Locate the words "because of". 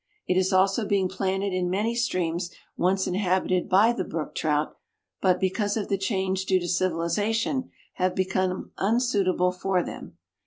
5.39-5.89